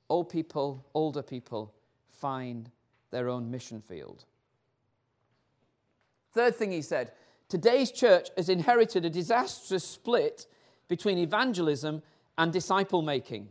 Old 0.08 0.28
people, 0.28 0.84
older 0.94 1.22
people 1.22 1.72
find 2.10 2.70
their 3.10 3.28
own 3.28 3.50
mission 3.50 3.80
field. 3.80 4.24
Third 6.32 6.56
thing 6.56 6.70
he 6.70 6.82
said 6.82 7.12
today's 7.52 7.92
church 7.92 8.30
has 8.34 8.48
inherited 8.48 9.04
a 9.04 9.10
disastrous 9.10 9.84
split 9.86 10.46
between 10.88 11.18
evangelism 11.18 12.02
and 12.38 12.50
disciple 12.50 13.02
making, 13.02 13.48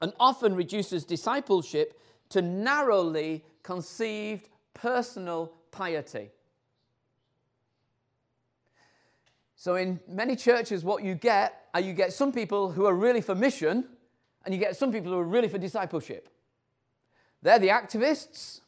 and 0.00 0.12
often 0.20 0.54
reduces 0.54 1.04
discipleship 1.04 2.00
to 2.28 2.40
narrowly 2.40 3.44
conceived 3.64 4.48
personal 4.74 5.52
piety. 5.72 6.30
So, 9.56 9.74
in 9.74 9.98
many 10.06 10.36
churches, 10.36 10.84
what 10.84 11.02
you 11.02 11.16
get 11.16 11.66
are 11.74 11.80
you 11.80 11.94
get 11.94 12.12
some 12.12 12.30
people 12.30 12.70
who 12.70 12.86
are 12.86 12.94
really 12.94 13.20
for 13.20 13.34
mission, 13.34 13.86
and 14.44 14.54
you 14.54 14.60
get 14.60 14.76
some 14.76 14.92
people 14.92 15.10
who 15.10 15.18
are 15.18 15.24
really 15.24 15.48
for 15.48 15.58
discipleship. 15.58 16.28
They're 17.42 17.58
the 17.58 17.70
activists, 17.70 18.60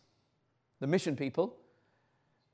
the 0.80 0.88
mission 0.88 1.14
people, 1.14 1.56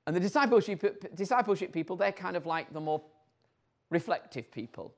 and 0.06 0.16
the 0.16 0.20
discipleship, 0.20 1.14
discipleship 1.14 1.72
people, 1.72 1.96
they're 1.96 2.12
kind 2.12 2.36
of 2.36 2.46
like 2.46 2.72
the 2.72 2.80
more 2.80 3.02
reflective 3.90 4.50
people. 4.50 4.94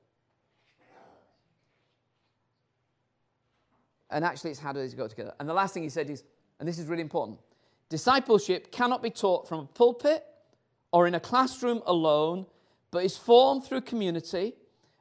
And 4.09 4.23
actually, 4.23 4.51
it's 4.51 4.59
how 4.59 4.71
do 4.71 4.79
these 4.79 4.93
go 4.93 5.07
together? 5.07 5.33
And 5.39 5.49
the 5.49 5.53
last 5.53 5.73
thing 5.73 5.83
he 5.83 5.89
said 5.89 6.09
is, 6.09 6.23
and 6.59 6.67
this 6.67 6.79
is 6.79 6.87
really 6.87 7.01
important 7.01 7.39
discipleship 7.89 8.71
cannot 8.71 9.03
be 9.03 9.09
taught 9.09 9.47
from 9.47 9.59
a 9.59 9.65
pulpit 9.65 10.25
or 10.91 11.07
in 11.07 11.15
a 11.15 11.19
classroom 11.19 11.81
alone, 11.85 12.45
but 12.91 13.03
is 13.05 13.17
formed 13.17 13.63
through 13.63 13.81
community 13.81 14.53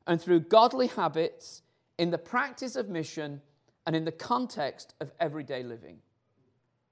and 0.06 0.20
through 0.20 0.40
godly 0.40 0.88
habits 0.88 1.62
in 1.98 2.10
the 2.10 2.18
practice 2.18 2.76
of 2.76 2.88
mission 2.88 3.40
and 3.86 3.94
in 3.94 4.04
the 4.04 4.12
context 4.12 4.94
of 5.00 5.12
everyday 5.20 5.62
living. 5.62 5.98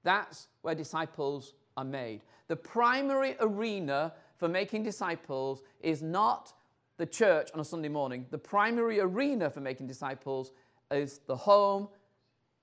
That's 0.03 0.47
where 0.61 0.75
disciples 0.75 1.53
are 1.75 1.85
made. 1.85 2.21
The 2.47 2.55
primary 2.55 3.35
arena 3.39 4.13
for 4.37 4.47
making 4.47 4.83
disciples 4.83 5.63
is 5.81 6.01
not 6.01 6.53
the 6.97 7.05
church 7.05 7.49
on 7.53 7.59
a 7.59 7.65
Sunday 7.65 7.89
morning. 7.89 8.25
The 8.29 8.37
primary 8.37 8.99
arena 8.99 9.49
for 9.49 9.61
making 9.61 9.87
disciples 9.87 10.51
is 10.91 11.19
the 11.25 11.35
home, 11.35 11.87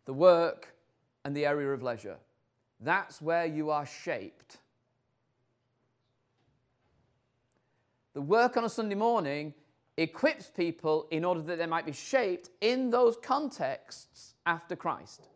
the 0.05 0.13
work, 0.13 0.75
and 1.25 1.37
the 1.37 1.47
area 1.47 1.73
of 1.73 1.83
leisure. 1.83 2.17
That's 2.81 3.21
where 3.21 3.47
you 3.47 3.71
are 3.71 3.87
shaped. 3.87 4.59
The 8.15 8.23
work 8.23 8.57
on 8.57 8.65
a 8.65 8.69
Sunday 8.69 8.95
morning 8.95 9.55
equips 9.97 10.51
people 10.51 11.07
in 11.11 11.25
order 11.25 11.43
that 11.43 11.59
they 11.59 11.67
might 11.67 11.87
be 11.87 11.93
shaped 11.93 12.51
in 12.61 12.91
those 12.91 13.17
contexts 13.17 14.35
after 14.47 14.75
Christ. 14.75 15.29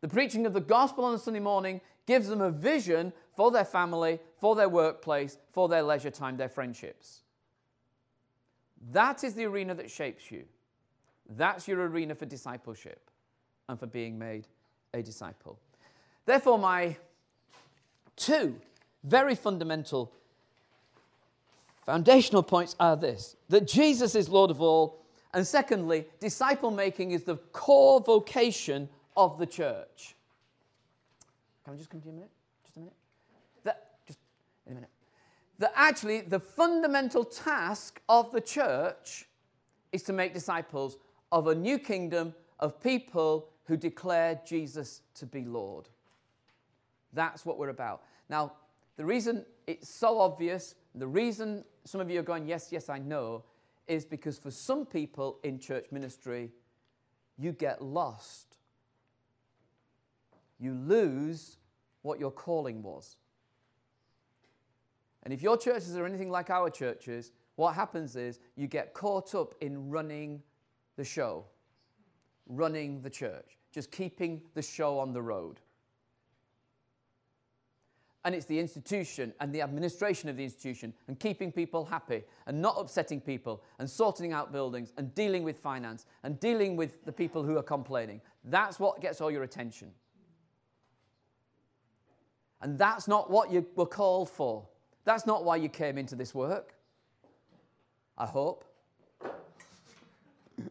The 0.00 0.08
preaching 0.08 0.46
of 0.46 0.54
the 0.54 0.60
gospel 0.60 1.04
on 1.04 1.14
a 1.14 1.18
Sunday 1.18 1.40
morning 1.40 1.80
gives 2.06 2.28
them 2.28 2.40
a 2.40 2.50
vision 2.50 3.12
for 3.34 3.50
their 3.50 3.64
family, 3.64 4.18
for 4.38 4.54
their 4.54 4.68
workplace, 4.68 5.38
for 5.52 5.68
their 5.68 5.82
leisure 5.82 6.10
time, 6.10 6.36
their 6.36 6.48
friendships. 6.48 7.20
That 8.92 9.24
is 9.24 9.34
the 9.34 9.44
arena 9.44 9.74
that 9.74 9.90
shapes 9.90 10.30
you. 10.30 10.44
That's 11.28 11.68
your 11.68 11.86
arena 11.86 12.14
for 12.14 12.26
discipleship 12.26 13.10
and 13.68 13.78
for 13.78 13.86
being 13.86 14.18
made 14.18 14.46
a 14.94 15.02
disciple. 15.02 15.58
Therefore, 16.26 16.58
my 16.58 16.96
two 18.16 18.56
very 19.04 19.34
fundamental 19.34 20.12
foundational 21.84 22.42
points 22.42 22.76
are 22.78 22.96
this 22.96 23.36
that 23.48 23.66
Jesus 23.66 24.14
is 24.14 24.28
Lord 24.28 24.50
of 24.50 24.60
all, 24.60 25.02
and 25.32 25.46
secondly, 25.46 26.06
disciple 26.18 26.70
making 26.70 27.12
is 27.12 27.24
the 27.24 27.36
core 27.52 28.00
vocation 28.00 28.88
of 29.16 29.38
the 29.38 29.46
church. 29.46 30.14
Can 31.70 31.76
I 31.76 31.78
just 31.78 31.90
come 31.90 32.00
to 32.00 32.06
you 32.06 32.10
a 32.10 32.14
minute? 32.16 32.30
Just 32.64 32.76
a 32.78 32.80
minute? 32.80 32.94
Just 34.04 34.18
in 34.66 34.72
a 34.72 34.74
minute. 34.74 34.90
That 35.60 35.72
actually, 35.76 36.22
the 36.22 36.40
fundamental 36.40 37.22
task 37.22 38.00
of 38.08 38.32
the 38.32 38.40
church 38.40 39.28
is 39.92 40.02
to 40.04 40.12
make 40.12 40.34
disciples 40.34 40.96
of 41.30 41.46
a 41.46 41.54
new 41.54 41.78
kingdom 41.78 42.34
of 42.58 42.82
people 42.82 43.50
who 43.66 43.76
declare 43.76 44.40
Jesus 44.44 45.02
to 45.14 45.26
be 45.26 45.44
Lord. 45.44 45.88
That's 47.12 47.46
what 47.46 47.56
we're 47.56 47.68
about. 47.68 48.02
Now, 48.28 48.54
the 48.96 49.04
reason 49.04 49.44
it's 49.68 49.88
so 49.88 50.18
obvious, 50.18 50.74
the 50.96 51.06
reason 51.06 51.62
some 51.84 52.00
of 52.00 52.10
you 52.10 52.18
are 52.18 52.24
going, 52.24 52.48
yes, 52.48 52.70
yes, 52.72 52.88
I 52.88 52.98
know, 52.98 53.44
is 53.86 54.04
because 54.04 54.40
for 54.40 54.50
some 54.50 54.84
people 54.84 55.38
in 55.44 55.60
church 55.60 55.86
ministry, 55.92 56.50
you 57.38 57.52
get 57.52 57.80
lost. 57.80 58.56
You 60.58 60.74
lose 60.74 61.58
what 62.02 62.18
your 62.18 62.30
calling 62.30 62.82
was. 62.82 63.16
And 65.22 65.34
if 65.34 65.42
your 65.42 65.56
churches 65.56 65.96
are 65.96 66.06
anything 66.06 66.30
like 66.30 66.50
our 66.50 66.70
churches, 66.70 67.32
what 67.56 67.74
happens 67.74 68.16
is 68.16 68.40
you 68.56 68.66
get 68.66 68.94
caught 68.94 69.34
up 69.34 69.54
in 69.60 69.90
running 69.90 70.42
the 70.96 71.04
show, 71.04 71.44
running 72.46 73.02
the 73.02 73.10
church, 73.10 73.58
just 73.70 73.90
keeping 73.90 74.40
the 74.54 74.62
show 74.62 74.98
on 74.98 75.12
the 75.12 75.22
road. 75.22 75.60
And 78.24 78.34
it's 78.34 78.46
the 78.46 78.58
institution 78.58 79.32
and 79.40 79.50
the 79.54 79.62
administration 79.62 80.28
of 80.28 80.36
the 80.36 80.44
institution 80.44 80.92
and 81.08 81.18
keeping 81.18 81.50
people 81.50 81.86
happy 81.86 82.22
and 82.46 82.60
not 82.60 82.76
upsetting 82.78 83.20
people 83.20 83.62
and 83.78 83.88
sorting 83.88 84.32
out 84.32 84.52
buildings 84.52 84.92
and 84.98 85.14
dealing 85.14 85.42
with 85.42 85.58
finance 85.58 86.04
and 86.22 86.38
dealing 86.38 86.76
with 86.76 87.02
the 87.06 87.12
people 87.12 87.42
who 87.42 87.56
are 87.56 87.62
complaining. 87.62 88.20
That's 88.44 88.78
what 88.78 89.00
gets 89.00 89.22
all 89.22 89.30
your 89.30 89.42
attention. 89.42 89.92
And 92.62 92.78
that's 92.78 93.08
not 93.08 93.30
what 93.30 93.50
you 93.50 93.66
were 93.74 93.86
called 93.86 94.28
for. 94.28 94.66
That's 95.04 95.26
not 95.26 95.44
why 95.44 95.56
you 95.56 95.68
came 95.68 95.96
into 95.98 96.14
this 96.14 96.34
work. 96.34 96.74
I 98.18 98.26
hope. 98.26 98.64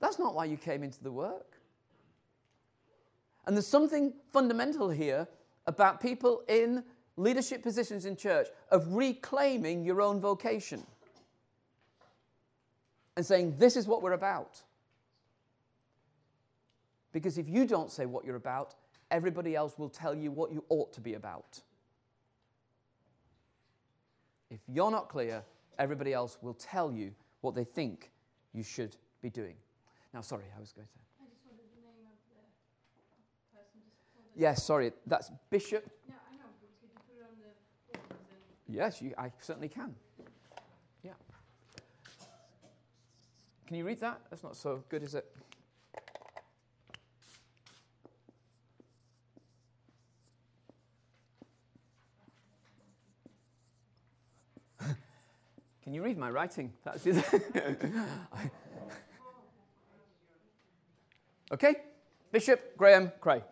That's 0.00 0.18
not 0.18 0.34
why 0.34 0.44
you 0.44 0.58
came 0.58 0.82
into 0.82 1.02
the 1.02 1.10
work. 1.10 1.56
And 3.46 3.56
there's 3.56 3.66
something 3.66 4.12
fundamental 4.32 4.90
here 4.90 5.26
about 5.66 6.00
people 6.00 6.42
in 6.46 6.84
leadership 7.16 7.62
positions 7.62 8.04
in 8.04 8.16
church 8.16 8.48
of 8.70 8.86
reclaiming 8.94 9.84
your 9.84 10.02
own 10.02 10.20
vocation 10.20 10.86
and 13.16 13.24
saying, 13.24 13.56
This 13.58 13.76
is 13.76 13.86
what 13.86 14.02
we're 14.02 14.12
about. 14.12 14.60
Because 17.12 17.38
if 17.38 17.48
you 17.48 17.66
don't 17.66 17.90
say 17.90 18.06
what 18.06 18.24
you're 18.24 18.36
about, 18.36 18.74
Everybody 19.12 19.54
else 19.54 19.78
will 19.78 19.90
tell 19.90 20.14
you 20.14 20.30
what 20.32 20.52
you 20.52 20.64
ought 20.70 20.90
to 20.94 21.00
be 21.02 21.14
about. 21.14 21.60
If 24.50 24.60
you're 24.66 24.90
not 24.90 25.10
clear, 25.10 25.44
everybody 25.78 26.14
else 26.14 26.38
will 26.40 26.54
tell 26.54 26.90
you 26.90 27.12
what 27.42 27.54
they 27.54 27.62
think 27.62 28.10
you 28.54 28.62
should 28.62 28.96
be 29.20 29.28
doing. 29.28 29.54
Now, 30.14 30.22
sorry, 30.22 30.44
I 30.56 30.60
was 30.60 30.72
going 30.72 30.86
to. 30.86 30.92
I 31.20 31.26
just 31.28 31.44
wanted 31.44 31.60
the 31.76 31.82
name 31.82 32.06
of 32.08 32.16
the 32.24 33.58
person 33.58 33.80
just 33.84 34.34
Yes, 34.34 34.58
yeah, 34.58 34.64
sorry, 34.64 34.92
that's 35.06 35.30
Bishop. 35.50 35.84
No, 36.08 36.14
I 36.30 36.34
know, 36.36 36.48
but 36.60 36.70
could 36.80 36.88
you 36.90 37.00
put 37.06 37.18
it 37.18 37.26
on 37.28 38.08
the? 38.68 38.74
Yes, 38.74 39.02
you, 39.02 39.12
I 39.18 39.30
certainly 39.40 39.68
can. 39.68 39.94
Yeah. 41.02 41.12
Can 43.66 43.76
you 43.76 43.84
read 43.84 44.00
that? 44.00 44.22
That's 44.30 44.42
not 44.42 44.56
so 44.56 44.82
good, 44.88 45.02
is 45.02 45.14
it? 45.14 45.26
Can 55.82 55.92
you 55.94 56.02
read 56.02 56.16
my 56.16 56.30
writing? 56.30 56.72
That's 56.84 57.04
it. 57.06 57.24
okay, 61.52 61.74
Bishop 62.30 62.76
Graham 62.76 63.10
Cray. 63.20 63.42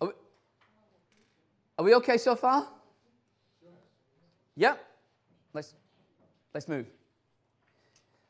Are 0.00 0.06
we, 0.06 0.12
are 1.78 1.84
we 1.84 1.94
okay 1.96 2.18
so 2.18 2.36
far? 2.36 2.68
Yeah? 4.54 4.76
Let's, 5.52 5.74
let's 6.54 6.68
move. 6.68 6.86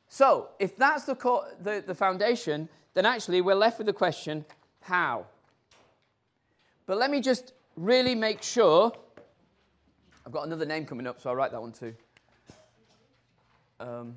So, 0.08 0.48
if 0.58 0.76
that's 0.76 1.04
the, 1.04 1.14
the, 1.62 1.84
the 1.86 1.94
foundation, 1.94 2.68
then 2.94 3.04
actually 3.04 3.42
we're 3.42 3.54
left 3.54 3.78
with 3.78 3.86
the 3.86 3.92
question 3.92 4.46
how? 4.80 5.26
But 6.86 6.96
let 6.96 7.10
me 7.10 7.20
just 7.20 7.52
really 7.76 8.14
make 8.14 8.42
sure. 8.42 8.92
I've 10.28 10.34
got 10.34 10.46
another 10.46 10.66
name 10.66 10.84
coming 10.84 11.06
up, 11.06 11.22
so 11.22 11.30
I'll 11.30 11.36
write 11.36 11.52
that 11.52 11.60
one 11.62 11.72
too. 11.72 11.94
Um, 13.80 14.14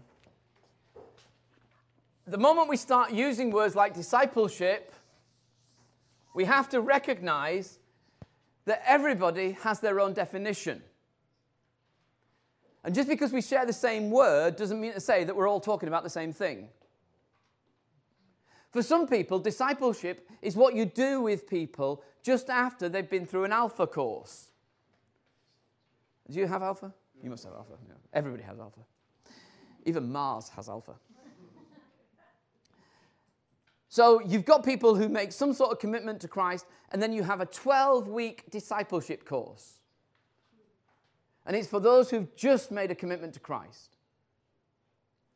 the 2.28 2.38
moment 2.38 2.68
we 2.68 2.76
start 2.76 3.14
using 3.14 3.50
words 3.50 3.76
like 3.76 3.94
discipleship, 3.94 4.94
we 6.34 6.44
have 6.44 6.68
to 6.72 6.82
recognize 6.82 7.80
that 8.66 8.84
everybody 8.86 9.54
has 9.62 9.80
their 9.80 10.02
own 10.02 10.12
definition. 10.12 10.82
And 12.84 12.94
just 12.94 13.08
because 13.08 13.32
we 13.32 13.42
share 13.42 13.66
the 13.66 13.72
same 13.72 14.12
word 14.12 14.58
doesn't 14.58 14.82
mean 14.82 14.92
to 14.92 15.00
say 15.00 15.24
that 15.24 15.34
we're 15.34 15.48
all 15.48 15.62
talking 15.62 15.88
about 15.88 16.04
the 16.04 16.10
same 16.10 16.34
thing. 16.34 16.68
For 18.72 18.84
some 18.84 19.08
people, 19.08 19.40
discipleship 19.40 20.30
is 20.42 20.58
what 20.58 20.76
you 20.76 20.84
do 20.84 21.22
with 21.22 21.48
people 21.48 22.04
just 22.22 22.50
after 22.50 22.90
they've 22.90 23.10
been 23.10 23.26
through 23.26 23.46
an 23.46 23.54
alpha 23.54 23.88
course. 23.88 24.51
Do 26.32 26.40
you 26.40 26.48
have 26.48 26.64
alpha? 26.64 26.94
You 27.22 27.30
must 27.30 27.44
have 27.44 27.54
alpha. 27.54 27.74
Yeah. 27.88 27.96
Everybody 28.14 28.44
has 28.44 28.60
alpha. 28.60 28.80
Even 29.86 30.12
Mars 30.12 30.50
has 30.50 30.70
alpha. 30.70 30.94
So 33.90 34.22
you've 34.22 34.46
got 34.46 34.64
people 34.64 34.96
who 34.96 35.10
make 35.10 35.34
some 35.34 35.54
sort 35.54 35.72
of 35.72 35.80
commitment 35.80 36.22
to 36.22 36.30
Christ, 36.30 36.66
and 36.94 37.02
then 37.02 37.12
you 37.12 37.24
have 37.24 37.42
a 37.42 37.46
12 37.46 38.08
week 38.08 38.50
discipleship 38.50 39.26
course. 39.26 39.80
And 41.46 41.58
it's 41.58 41.68
for 41.68 41.82
those 41.82 42.10
who've 42.10 42.34
just 42.36 42.72
made 42.72 42.92
a 42.92 42.96
commitment 42.96 43.34
to 43.34 43.42
Christ. 43.42 43.98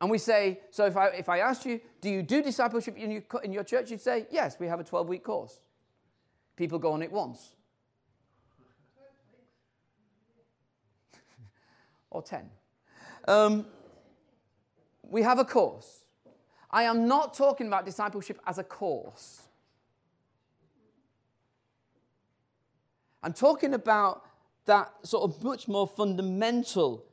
And 0.00 0.10
we 0.10 0.18
say, 0.18 0.60
so 0.70 0.86
if 0.86 0.96
I, 0.96 1.08
if 1.08 1.28
I 1.28 1.40
asked 1.40 1.66
you, 1.66 1.80
do 2.00 2.08
you 2.08 2.22
do 2.22 2.42
discipleship 2.42 2.96
in 2.96 3.10
your, 3.10 3.22
in 3.42 3.52
your 3.52 3.64
church? 3.64 3.90
You'd 3.90 4.00
say, 4.00 4.26
yes, 4.30 4.56
we 4.58 4.66
have 4.68 4.80
a 4.80 4.84
12 4.84 5.08
week 5.08 5.24
course. 5.24 5.64
People 6.56 6.78
go 6.78 6.92
on 6.92 7.02
it 7.02 7.12
once. 7.12 7.55
Or 12.10 12.22
10. 12.22 12.48
Um, 13.28 13.66
we 15.02 15.22
have 15.22 15.38
a 15.38 15.44
course. 15.44 16.04
I 16.70 16.84
am 16.84 17.06
not 17.06 17.34
talking 17.34 17.66
about 17.66 17.84
discipleship 17.84 18.40
as 18.46 18.58
a 18.58 18.64
course. 18.64 19.42
I'm 23.22 23.32
talking 23.32 23.74
about 23.74 24.22
that 24.66 24.92
sort 25.02 25.24
of 25.24 25.42
much 25.42 25.68
more 25.68 25.86
fundamental 25.86 27.04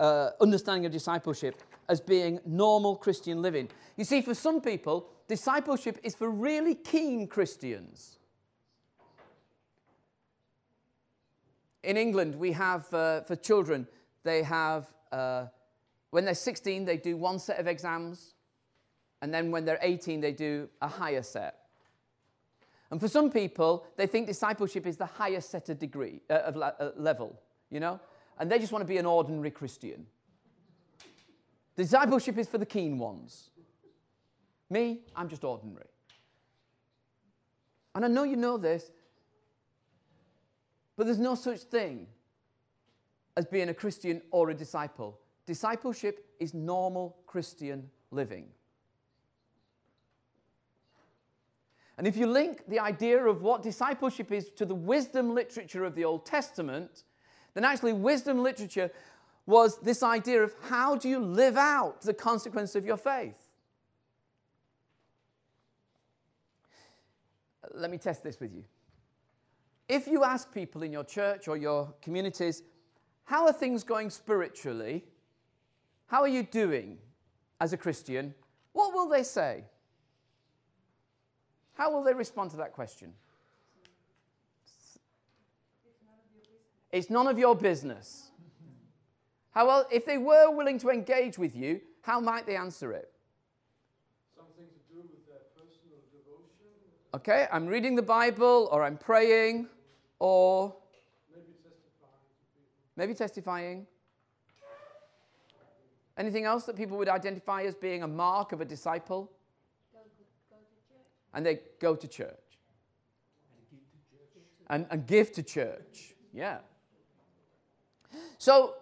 uh, 0.00 0.30
understanding 0.40 0.86
of 0.86 0.92
discipleship 0.92 1.60
as 1.88 2.00
being 2.00 2.40
normal 2.46 2.96
Christian 2.96 3.42
living. 3.42 3.68
You 3.96 4.04
see, 4.04 4.22
for 4.22 4.34
some 4.34 4.60
people, 4.60 5.08
discipleship 5.28 5.98
is 6.02 6.14
for 6.14 6.30
really 6.30 6.74
keen 6.74 7.26
Christians. 7.26 8.18
In 11.82 11.96
England, 11.96 12.34
we 12.34 12.52
have, 12.52 12.92
uh, 12.94 13.20
for 13.22 13.36
children, 13.36 13.86
they 14.24 14.42
have, 14.42 14.92
uh, 15.12 15.46
when 16.10 16.24
they're 16.24 16.34
16, 16.34 16.84
they 16.84 16.96
do 16.96 17.16
one 17.16 17.38
set 17.38 17.60
of 17.60 17.66
exams, 17.66 18.34
and 19.22 19.32
then 19.32 19.50
when 19.50 19.64
they're 19.64 19.78
18, 19.80 20.20
they 20.20 20.32
do 20.32 20.68
a 20.82 20.88
higher 20.88 21.22
set. 21.22 21.60
And 22.90 23.00
for 23.00 23.08
some 23.08 23.30
people, 23.30 23.86
they 23.96 24.06
think 24.06 24.26
discipleship 24.26 24.86
is 24.86 24.96
the 24.96 25.06
highest 25.06 25.50
set 25.50 25.68
of 25.68 25.78
degree, 25.78 26.20
uh, 26.28 26.34
of 26.34 26.56
la- 26.56 26.72
uh, 26.78 26.90
level, 26.96 27.40
you 27.70 27.80
know? 27.80 28.00
And 28.38 28.50
they 28.50 28.58
just 28.58 28.72
want 28.72 28.82
to 28.82 28.88
be 28.88 28.98
an 28.98 29.06
ordinary 29.06 29.50
Christian. 29.50 30.06
Discipleship 31.76 32.38
is 32.38 32.48
for 32.48 32.58
the 32.58 32.66
keen 32.66 32.98
ones. 32.98 33.50
Me, 34.70 35.00
I'm 35.14 35.28
just 35.28 35.44
ordinary. 35.44 35.86
And 37.94 38.04
I 38.04 38.08
know 38.08 38.24
you 38.24 38.36
know 38.36 38.56
this, 38.56 38.90
but 40.96 41.06
there's 41.06 41.18
no 41.18 41.34
such 41.34 41.60
thing 41.60 42.06
as 43.36 43.46
being 43.46 43.68
a 43.68 43.74
Christian 43.74 44.22
or 44.30 44.50
a 44.50 44.54
disciple. 44.54 45.18
Discipleship 45.46 46.26
is 46.40 46.54
normal 46.54 47.16
Christian 47.26 47.90
living. 48.10 48.46
And 51.96 52.06
if 52.06 52.16
you 52.16 52.26
link 52.26 52.64
the 52.66 52.80
idea 52.80 53.24
of 53.24 53.42
what 53.42 53.62
discipleship 53.62 54.32
is 54.32 54.50
to 54.52 54.64
the 54.64 54.74
wisdom 54.74 55.34
literature 55.34 55.84
of 55.84 55.94
the 55.94 56.04
Old 56.04 56.26
Testament, 56.26 57.04
then 57.54 57.64
actually 57.64 57.92
wisdom 57.92 58.42
literature 58.42 58.90
was 59.46 59.78
this 59.78 60.02
idea 60.02 60.42
of 60.42 60.54
how 60.68 60.96
do 60.96 61.08
you 61.08 61.18
live 61.18 61.56
out 61.56 62.00
the 62.00 62.14
consequence 62.14 62.74
of 62.74 62.84
your 62.84 62.96
faith? 62.96 63.36
Let 67.72 67.90
me 67.90 67.98
test 67.98 68.22
this 68.22 68.40
with 68.40 68.52
you. 68.52 68.64
If 69.88 70.06
you 70.08 70.24
ask 70.24 70.52
people 70.52 70.82
in 70.82 70.92
your 70.92 71.04
church 71.04 71.46
or 71.46 71.56
your 71.56 71.94
communities, 72.00 72.62
how 73.24 73.46
are 73.46 73.52
things 73.52 73.84
going 73.84 74.10
spiritually? 74.10 75.04
How 76.06 76.20
are 76.22 76.28
you 76.28 76.42
doing 76.42 76.98
as 77.60 77.72
a 77.72 77.76
Christian? 77.76 78.34
What 78.72 78.92
will 78.92 79.08
they 79.08 79.22
say? 79.22 79.64
How 81.74 81.90
will 81.90 82.02
they 82.02 82.14
respond 82.14 82.50
to 82.52 82.56
that 82.58 82.72
question? 82.72 83.12
It's 86.92 87.10
none 87.10 87.26
of 87.26 87.38
your 87.38 87.56
business. 87.56 88.30
How 89.50 89.66
well, 89.66 89.86
if 89.90 90.06
they 90.06 90.16
were 90.18 90.50
willing 90.50 90.78
to 90.78 90.90
engage 90.90 91.38
with 91.38 91.56
you, 91.56 91.80
how 92.02 92.20
might 92.20 92.46
they 92.46 92.54
answer 92.54 92.92
it? 92.92 93.10
Something 94.36 94.66
to 94.66 94.94
do 94.94 95.00
with 95.00 95.26
their 95.26 95.42
personal 95.56 95.98
devotion, 96.12 96.70
Okay, 97.14 97.48
I'm 97.52 97.66
reading 97.66 97.96
the 97.96 98.02
Bible, 98.02 98.68
or 98.70 98.84
I'm 98.84 98.96
praying, 98.96 99.68
or 100.20 100.74
maybe 101.32 101.54
testifying 101.62 102.30
to 102.30 102.46
people. 102.54 102.83
Maybe 102.96 103.14
testifying. 103.14 103.86
Anything 106.16 106.44
else 106.44 106.64
that 106.64 106.76
people 106.76 106.96
would 106.98 107.08
identify 107.08 107.62
as 107.62 107.74
being 107.74 108.02
a 108.02 108.08
mark 108.08 108.52
of 108.52 108.60
a 108.60 108.64
disciple? 108.64 109.32
go, 109.92 110.00
go 110.50 110.56
to 110.56 110.78
church. 110.88 111.32
And 111.34 111.46
they 111.46 111.60
go 111.80 111.96
to 111.96 112.08
church. 112.08 112.30
And, 114.70 114.86
and 114.90 115.06
give 115.06 115.32
to 115.32 115.42
church. 115.42 116.14
Yeah. 116.32 116.58
So, 118.38 118.74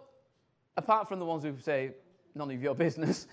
apart 0.77 1.07
from 1.07 1.19
the 1.19 1.25
ones 1.25 1.43
who 1.43 1.55
say, 1.59 1.91
none 2.35 2.51
of 2.51 2.61
your 2.61 2.75
business, 2.75 3.27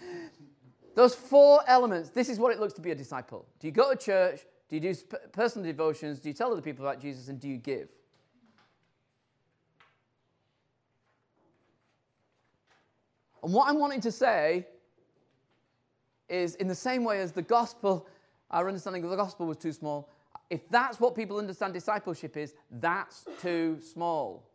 those 0.95 1.15
four 1.15 1.61
elements, 1.67 2.11
this 2.11 2.29
is 2.29 2.39
what 2.39 2.53
it 2.53 2.61
looks 2.61 2.75
to 2.75 2.81
be 2.81 2.91
a 2.91 2.95
disciple. 2.95 3.47
Do 3.61 3.67
you 3.67 3.73
go 3.73 3.95
to 3.95 3.97
church? 3.97 4.41
Do 4.69 4.77
you 4.77 4.81
do 4.81 4.95
personal 5.33 5.67
devotions? 5.67 6.21
Do 6.21 6.29
you 6.29 6.35
tell 6.35 6.53
other 6.53 6.63
people 6.63 6.87
about 6.87 7.01
Jesus? 7.01 7.29
And 7.29 7.39
do 7.39 7.49
you 7.49 7.57
give? 7.57 7.89
And 13.43 13.53
what 13.53 13.69
I'm 13.69 13.79
wanting 13.79 14.01
to 14.03 14.13
say 14.13 14.67
is 16.29 16.55
in 16.57 16.69
the 16.69 16.75
same 16.75 17.05
way 17.05 17.21
as 17.21 17.33
the 17.33 17.43
gospel, 17.43 18.07
our 18.51 18.69
understanding 18.69 19.05
of 19.05 19.11
the 19.11 19.17
gospel 19.17 19.47
was 19.47 19.57
too 19.57 19.73
small, 19.73 20.09
if 20.49 20.69
that's 20.69 20.99
what 20.99 21.15
people 21.15 21.39
understand 21.39 21.75
discipleship 21.75 22.37
is, 22.37 22.55
that's 22.71 23.25
too 23.41 23.79
small. 23.81 24.49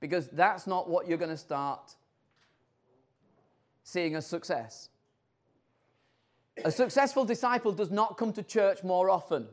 Because 0.00 0.28
that's 0.28 0.66
not 0.66 0.88
what 0.88 1.08
you're 1.08 1.18
going 1.18 1.30
to 1.30 1.36
start 1.36 1.94
seeing 3.82 4.14
as 4.14 4.26
success. 4.26 4.90
A 6.64 6.70
successful 6.70 7.24
disciple 7.24 7.72
does 7.72 7.90
not 7.90 8.16
come 8.16 8.32
to 8.34 8.42
church 8.42 8.84
more 8.84 9.10
often. 9.10 9.46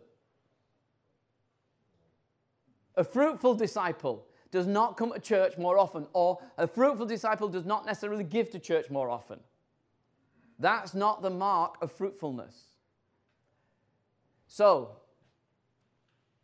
A 2.95 3.03
fruitful 3.03 3.55
disciple 3.55 4.25
does 4.51 4.67
not 4.67 4.97
come 4.97 5.13
to 5.13 5.19
church 5.19 5.57
more 5.57 5.77
often, 5.77 6.05
or 6.13 6.39
a 6.57 6.67
fruitful 6.67 7.05
disciple 7.05 7.47
does 7.47 7.65
not 7.65 7.85
necessarily 7.85 8.23
give 8.23 8.51
to 8.51 8.59
church 8.59 8.89
more 8.89 9.09
often. 9.09 9.39
That's 10.59 10.93
not 10.93 11.21
the 11.21 11.29
mark 11.29 11.77
of 11.81 11.91
fruitfulness. 11.91 12.55
So, 14.47 14.97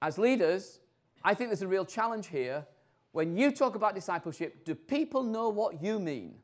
as 0.01 0.17
leaders, 0.17 0.79
I 1.23 1.33
think 1.33 1.49
there's 1.49 1.61
a 1.61 1.67
real 1.67 1.85
challenge 1.85 2.27
here. 2.27 2.65
When 3.11 3.35
you 3.35 3.51
talk 3.51 3.75
about 3.75 3.93
discipleship, 3.95 4.63
do 4.63 4.73
people 4.73 5.23
know 5.23 5.49
what 5.49 5.83
you 5.83 5.99
mean? 5.99 6.35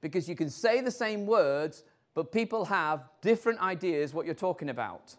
Because 0.00 0.28
you 0.28 0.34
can 0.34 0.48
say 0.48 0.80
the 0.80 0.90
same 0.90 1.26
words, 1.26 1.84
but 2.14 2.32
people 2.32 2.64
have 2.64 3.04
different 3.20 3.60
ideas 3.60 4.14
what 4.14 4.24
you're 4.24 4.34
talking 4.34 4.70
about. 4.70 5.14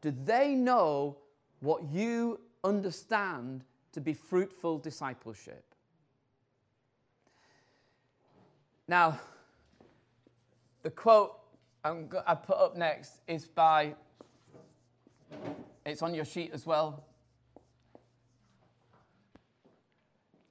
Do 0.00 0.10
they 0.10 0.54
know 0.54 1.16
what 1.60 1.82
you 1.90 2.40
understand 2.62 3.64
to 3.92 4.00
be 4.00 4.14
fruitful 4.14 4.78
discipleship? 4.78 5.64
Now, 8.86 9.18
the 10.82 10.90
quote 10.90 11.38
I'm 11.84 12.08
go- 12.08 12.22
I 12.26 12.34
put 12.34 12.56
up 12.56 12.76
next 12.76 13.20
is 13.26 13.46
by, 13.46 13.94
it's 15.86 16.02
on 16.02 16.14
your 16.14 16.24
sheet 16.24 16.50
as 16.52 16.66
well, 16.66 17.04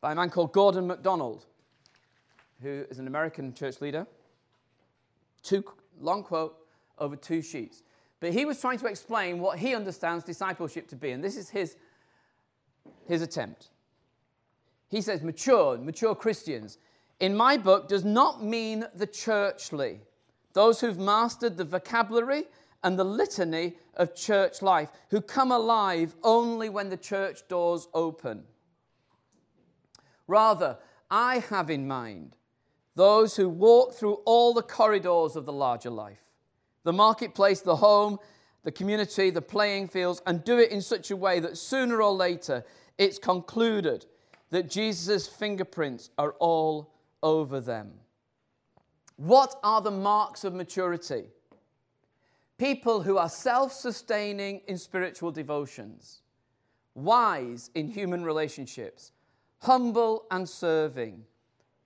by 0.02 0.12
a 0.12 0.16
man 0.16 0.30
called 0.30 0.54
Gordon 0.54 0.88
MacDonald, 0.88 1.46
who 2.62 2.86
is 2.90 3.00
an 3.00 3.08
American 3.08 3.54
church 3.54 3.82
leader. 3.82 4.08
Two 5.44 5.64
long 6.00 6.24
quote 6.24 6.58
over 6.98 7.16
two 7.16 7.42
sheets. 7.42 7.84
But 8.20 8.34
he 8.34 8.46
was 8.46 8.60
trying 8.60 8.80
to 8.80 8.88
explain 8.88 9.40
what 9.40 9.60
he 9.60 9.76
understands 9.76 10.24
discipleship 10.24 10.88
to 10.90 10.96
be, 10.96 11.12
and 11.12 11.24
this 11.24 11.38
is 11.38 11.50
his, 11.50 11.76
his 13.08 13.22
attempt. 13.22 13.70
He 14.90 15.02
says, 15.02 15.22
mature, 15.22 15.78
mature 15.78 16.16
Christians, 16.16 16.78
in 17.20 17.36
my 17.36 17.58
book, 17.58 17.88
does 17.88 18.06
not 18.06 18.44
mean 18.44 18.86
the 18.96 19.08
churchly, 19.08 20.02
those 20.54 20.80
who've 20.82 20.98
mastered 20.98 21.58
the 21.58 21.66
vocabulary 21.66 22.46
and 22.84 22.98
the 22.98 23.04
litany 23.04 23.76
of 23.96 24.16
church 24.16 24.62
life, 24.62 24.92
who 25.10 25.22
come 25.22 25.52
alive 25.52 26.16
only 26.24 26.70
when 26.70 26.90
the 26.90 26.98
church 26.98 27.48
doors 27.48 27.88
open. 27.94 28.44
Rather, 30.28 30.78
I 31.10 31.40
have 31.40 31.70
in 31.70 31.88
mind 31.88 32.36
those 32.96 33.36
who 33.36 33.50
walk 33.50 33.94
through 33.94 34.16
all 34.26 34.54
the 34.54 34.62
corridors 34.62 35.36
of 35.36 35.46
the 35.46 35.54
larger 35.54 35.90
life 35.90 36.27
the 36.88 36.94
marketplace, 36.94 37.60
the 37.60 37.76
home, 37.76 38.18
the 38.64 38.72
community, 38.72 39.30
the 39.30 39.42
playing 39.42 39.90
fields, 39.90 40.22
and 40.26 40.42
do 40.46 40.58
it 40.58 40.72
in 40.72 40.82
such 40.82 41.12
a 41.12 41.18
way 41.18 41.38
that 41.42 41.58
sooner 41.58 42.02
or 42.02 42.14
later 42.14 42.64
it's 42.98 43.20
concluded 43.20 44.06
that 44.52 44.70
Jesus' 44.70 45.28
fingerprints 45.28 46.12
are 46.18 46.32
all 46.40 46.94
over 47.22 47.60
them. 47.60 47.92
What 49.18 49.60
are 49.64 49.82
the 49.82 49.92
marks 49.92 50.46
of 50.46 50.54
maturity? 50.54 51.26
People 52.58 53.02
who 53.02 53.18
are 53.18 53.28
self 53.28 53.74
sustaining 53.74 54.62
in 54.68 54.78
spiritual 54.78 55.32
devotions, 55.32 56.22
wise 56.96 57.70
in 57.76 57.90
human 57.90 58.24
relationships, 58.24 59.12
humble 59.60 60.24
and 60.32 60.48
serving, 60.48 61.26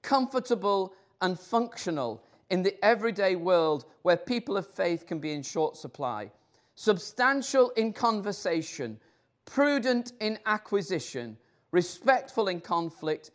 comfortable 0.03 0.93
and 1.21 1.39
functional 1.39 2.23
in 2.51 2.61
the 2.61 2.85
everyday 2.85 3.37
world 3.37 3.85
where 4.03 4.17
people 4.17 4.57
of 4.57 4.67
faith 4.67 5.07
can 5.07 5.19
be 5.19 5.31
in 5.31 5.41
short 5.41 5.77
supply, 5.77 6.29
substantial 6.75 7.69
in 7.71 7.93
conversation, 7.93 8.99
prudent 9.45 10.11
in 10.19 10.37
acquisition, 10.45 11.37
respectful 11.71 12.49
in 12.49 12.59
conflict, 12.59 13.31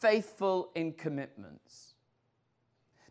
faithful 0.00 0.70
in 0.74 0.92
commitments. 0.92 1.94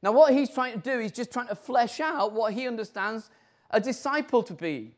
Now, 0.03 0.11
what 0.11 0.33
he's 0.33 0.49
trying 0.49 0.73
to 0.73 0.79
do, 0.79 0.99
he's 0.99 1.13
just 1.13 1.31
trying 1.31 1.47
to 1.47 1.55
flesh 1.55 2.01
out 2.01 2.33
what 2.33 2.53
he 2.53 2.67
understands 2.67 3.29
a 3.71 3.79
disciple 3.79 4.43
to 4.43 4.53
be. 4.53 4.93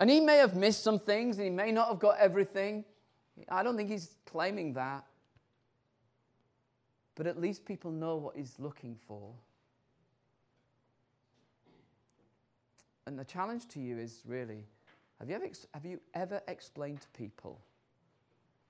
And 0.00 0.08
he 0.08 0.20
may 0.20 0.38
have 0.38 0.56
missed 0.56 0.82
some 0.82 0.98
things 0.98 1.36
and 1.36 1.44
he 1.44 1.50
may 1.50 1.70
not 1.70 1.88
have 1.88 1.98
got 1.98 2.18
everything. 2.18 2.84
I 3.48 3.62
don't 3.62 3.76
think 3.76 3.90
he's 3.90 4.14
claiming 4.24 4.72
that. 4.72 5.04
But 7.18 7.26
at 7.26 7.40
least 7.40 7.64
people 7.64 7.90
know 7.90 8.14
what 8.14 8.36
he's 8.36 8.54
looking 8.60 8.96
for. 9.08 9.32
And 13.06 13.18
the 13.18 13.24
challenge 13.24 13.66
to 13.70 13.80
you 13.80 13.98
is 13.98 14.22
really 14.24 14.64
have 15.18 15.28
you 15.28 15.34
ever, 15.34 15.46
have 15.74 15.84
you 15.84 16.00
ever 16.14 16.40
explained 16.46 17.00
to 17.00 17.08
people 17.08 17.60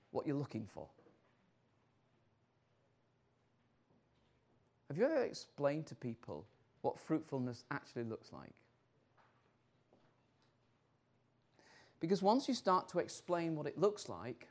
what 0.09 0.25
you're 0.25 0.35
looking 0.35 0.65
for? 0.73 0.87
Have 4.87 4.97
you 4.97 5.05
ever 5.05 5.23
explained 5.23 5.85
to 5.85 5.95
people 5.95 6.47
what 6.81 6.99
fruitfulness 6.99 7.65
actually 7.69 8.05
looks 8.05 8.33
like? 8.33 8.55
Because 11.99 12.23
once 12.23 12.47
you 12.47 12.55
start 12.55 12.89
to 12.89 12.97
explain 12.97 13.55
what 13.55 13.67
it 13.67 13.77
looks 13.77 14.09
like, 14.09 14.47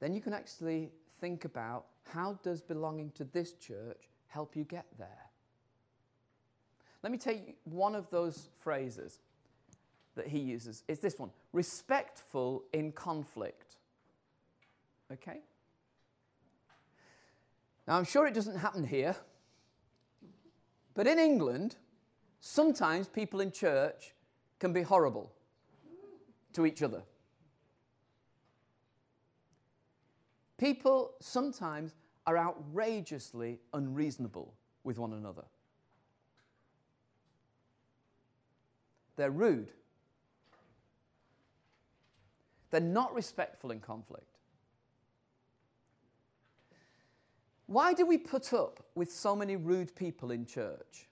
then 0.00 0.14
you 0.14 0.22
can 0.22 0.32
actually 0.32 0.92
think 1.22 1.44
about 1.44 1.86
how 2.12 2.36
does 2.42 2.60
belonging 2.60 3.12
to 3.12 3.22
this 3.22 3.52
church 3.52 4.08
help 4.26 4.56
you 4.56 4.64
get 4.64 4.86
there? 4.98 5.30
Let 7.04 7.12
me 7.12 7.16
take 7.16 7.56
one 7.62 7.94
of 7.94 8.10
those 8.10 8.48
phrases 8.58 9.20
that 10.16 10.26
he 10.26 10.40
uses. 10.40 10.82
It's 10.88 11.00
this 11.00 11.18
one 11.18 11.30
respectful 11.52 12.64
in 12.72 12.90
conflict. 12.90 13.76
Okay? 15.12 15.38
Now, 17.86 17.98
I'm 17.98 18.04
sure 18.04 18.26
it 18.26 18.34
doesn't 18.34 18.58
happen 18.58 18.84
here, 18.84 19.14
but 20.94 21.06
in 21.06 21.20
England, 21.20 21.76
sometimes 22.40 23.06
people 23.06 23.40
in 23.40 23.52
church 23.52 24.12
can 24.58 24.72
be 24.72 24.82
horrible 24.82 25.32
to 26.54 26.66
each 26.66 26.82
other. 26.82 27.02
People 30.62 31.14
sometimes 31.18 31.96
are 32.24 32.38
outrageously 32.38 33.58
unreasonable 33.74 34.54
with 34.84 34.96
one 34.96 35.12
another. 35.12 35.42
They're 39.16 39.32
rude. 39.32 39.72
They're 42.70 42.80
not 42.80 43.12
respectful 43.12 43.72
in 43.72 43.80
conflict. 43.80 44.38
Why 47.66 47.92
do 47.92 48.06
we 48.06 48.16
put 48.16 48.52
up 48.52 48.86
with 48.94 49.10
so 49.10 49.34
many 49.34 49.56
rude 49.56 49.96
people 49.96 50.30
in 50.30 50.46
church? 50.46 51.08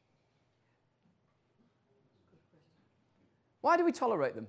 Why 3.63 3.77
do 3.77 3.85
we 3.85 3.91
tolerate 3.91 4.37
them? 4.37 4.47